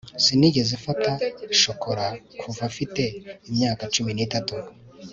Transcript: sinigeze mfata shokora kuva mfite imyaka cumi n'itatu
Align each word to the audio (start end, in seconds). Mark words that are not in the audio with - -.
sinigeze 0.23 0.73
mfata 0.81 1.11
shokora 1.61 2.05
kuva 2.41 2.63
mfite 2.71 3.03
imyaka 3.49 3.83
cumi 3.93 4.11
n'itatu 4.13 4.55